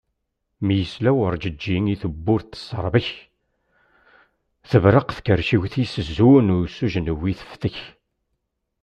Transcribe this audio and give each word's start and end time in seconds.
Mi 0.65 0.75
yesla 0.79 1.11
werǧeǧǧi 1.17 1.75
i 1.93 1.95
tewwurt 2.01 2.47
teṣṣerbek, 2.53 3.09
tebreq 4.69 5.09
tkerciwt-is 5.17 5.93
zun 6.15 6.47
s 6.75 6.77
ujenwi 6.85 7.33
teftek. 7.39 7.77